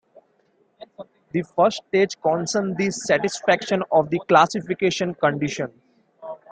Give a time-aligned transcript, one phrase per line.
[1.31, 5.71] The first stage concerns the satisfaction of the "classification condition".